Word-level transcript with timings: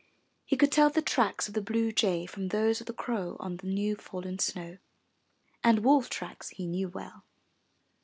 He 0.45 0.57
could 0.57 0.71
tell 0.71 0.89
the 0.89 1.03
tracks 1.03 1.47
of 1.47 1.53
the 1.53 1.61
blue 1.61 1.91
jay 1.91 2.25
from 2.25 2.47
those 2.47 2.81
of 2.81 2.87
the 2.87 2.91
crow 2.93 3.37
on 3.39 3.57
the 3.57 3.67
new 3.67 3.95
fallen 3.95 4.39
snow, 4.39 4.79
and 5.63 5.83
wolf 5.83 6.09
tracks 6.09 6.49
he 6.49 6.65
knew 6.65 6.89
well. 6.89 7.23